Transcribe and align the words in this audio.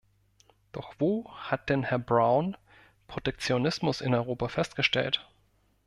Doch 0.71 0.95
wo 0.97 1.31
hat 1.31 1.69
denn 1.69 1.83
Herr 1.83 1.99
Brown 1.99 2.57
Protektionismus 3.07 4.01
in 4.01 4.15
Europa 4.15 4.47
festgestellt? 4.47 5.29